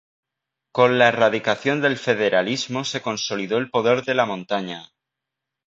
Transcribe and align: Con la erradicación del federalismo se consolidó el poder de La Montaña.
Con 0.71 0.97
la 0.97 1.09
erradicación 1.09 1.79
del 1.79 1.95
federalismo 1.95 2.83
se 2.85 3.03
consolidó 3.03 3.59
el 3.59 3.69
poder 3.69 4.03
de 4.03 4.15
La 4.15 4.25
Montaña. 4.25 4.89